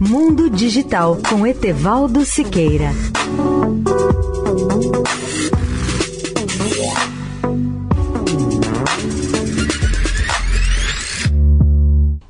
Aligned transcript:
Mundo 0.00 0.48
Digital 0.48 1.18
com 1.28 1.44
Etevaldo 1.44 2.24
Siqueira. 2.24 2.92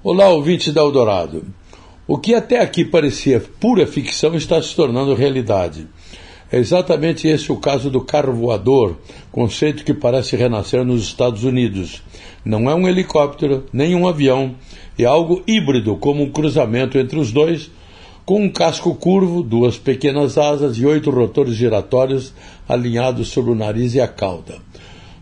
Olá, 0.02 0.28
ouvintes 0.28 0.72
da 0.72 0.80
Eldorado. 0.80 1.44
O 2.06 2.16
que 2.16 2.34
até 2.34 2.59
aqui 2.62 2.86
parecia 2.86 3.39
pura 3.61 3.87
ficção 3.87 4.35
está 4.35 4.62
se 4.62 4.75
tornando 4.75 5.14
realidade. 5.14 5.87
É 6.50 6.56
exatamente 6.56 7.28
esse 7.28 7.52
o 7.52 7.56
caso 7.56 7.90
do 7.90 8.00
carro 8.00 8.32
voador, 8.32 8.96
conceito 9.30 9.84
que 9.84 9.92
parece 9.92 10.34
renascer 10.34 10.82
nos 10.82 11.02
Estados 11.02 11.44
Unidos. 11.44 12.02
Não 12.42 12.70
é 12.70 12.74
um 12.74 12.88
helicóptero, 12.88 13.66
nem 13.70 13.94
um 13.94 14.08
avião, 14.08 14.54
é 14.98 15.04
algo 15.04 15.42
híbrido, 15.46 15.96
como 15.96 16.22
um 16.22 16.30
cruzamento 16.30 16.96
entre 16.96 17.18
os 17.18 17.30
dois, 17.32 17.70
com 18.25 18.42
um 18.42 18.48
casco 18.50 18.94
curvo, 18.94 19.42
duas 19.42 19.76
pequenas 19.76 20.39
asas 20.39 20.79
e 20.79 20.86
oito 20.86 21.11
rotores 21.11 21.54
giratórios 21.54 22.32
alinhados 22.67 23.28
sobre 23.28 23.50
o 23.50 23.54
nariz 23.54 23.94
e 23.94 24.00
a 24.00 24.08
cauda. 24.08 24.56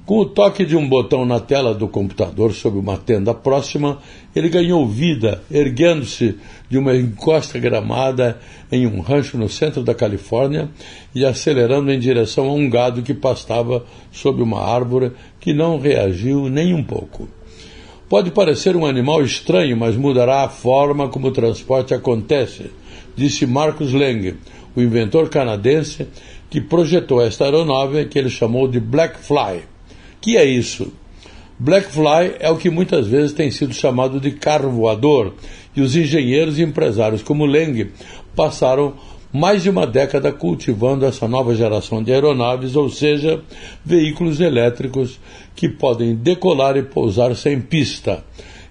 Com 0.06 0.20
o 0.20 0.24
toque 0.24 0.64
de 0.64 0.76
um 0.76 0.88
botão 0.88 1.26
na 1.26 1.40
tela 1.40 1.74
do 1.74 1.88
computador 1.88 2.54
sob 2.54 2.78
uma 2.78 2.96
tenda 2.96 3.34
próxima, 3.34 3.98
ele 4.36 4.48
ganhou 4.48 4.86
vida, 4.86 5.42
erguendo-se 5.50 6.36
de 6.70 6.78
uma 6.78 6.94
encosta 6.94 7.58
gramada 7.58 8.38
em 8.70 8.86
um 8.86 9.00
rancho 9.00 9.36
no 9.36 9.48
centro 9.48 9.82
da 9.82 9.96
Califórnia 9.96 10.70
e 11.12 11.24
acelerando 11.26 11.90
em 11.90 11.98
direção 11.98 12.46
a 12.46 12.52
um 12.52 12.70
gado 12.70 13.02
que 13.02 13.12
pastava 13.12 13.84
sob 14.12 14.40
uma 14.40 14.62
árvore 14.62 15.10
que 15.40 15.52
não 15.52 15.80
reagiu 15.80 16.48
nem 16.48 16.72
um 16.72 16.84
pouco. 16.84 17.28
Pode 18.08 18.30
parecer 18.30 18.76
um 18.76 18.86
animal 18.86 19.24
estranho, 19.24 19.76
mas 19.76 19.96
mudará 19.96 20.44
a 20.44 20.48
forma 20.48 21.08
como 21.08 21.26
o 21.26 21.32
transporte 21.32 21.92
acontece, 21.92 22.70
disse 23.16 23.44
Marcus 23.44 23.92
Lang, 23.92 24.36
o 24.76 24.80
inventor 24.80 25.28
canadense 25.28 26.06
que 26.48 26.60
projetou 26.60 27.20
esta 27.20 27.42
aeronave 27.42 28.04
que 28.04 28.16
ele 28.16 28.30
chamou 28.30 28.68
de 28.68 28.78
Black 28.78 29.18
Fly 29.18 29.74
que 30.20 30.36
é 30.36 30.44
isso? 30.44 30.92
Blackfly 31.58 32.36
é 32.38 32.50
o 32.50 32.56
que 32.56 32.68
muitas 32.68 33.06
vezes 33.06 33.32
tem 33.32 33.50
sido 33.50 33.72
chamado 33.72 34.20
de 34.20 34.32
carro 34.32 34.70
voador, 34.70 35.34
e 35.74 35.80
os 35.80 35.96
engenheiros 35.96 36.58
e 36.58 36.62
empresários 36.62 37.22
como 37.22 37.46
Leng 37.46 37.90
passaram 38.34 38.94
mais 39.32 39.62
de 39.62 39.70
uma 39.70 39.86
década 39.86 40.32
cultivando 40.32 41.04
essa 41.04 41.28
nova 41.28 41.54
geração 41.54 42.02
de 42.02 42.12
aeronaves, 42.12 42.76
ou 42.76 42.88
seja, 42.88 43.42
veículos 43.84 44.40
elétricos 44.40 45.18
que 45.54 45.68
podem 45.68 46.14
decolar 46.14 46.76
e 46.76 46.82
pousar 46.82 47.34
sem 47.34 47.60
pista. 47.60 48.24